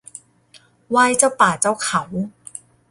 [0.89, 2.03] ไหว้เจ้าป่าเจ้าเขา